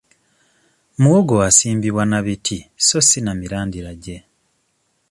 [1.01, 4.17] Muwogo asimbibwa na biti so si na mirandira gye.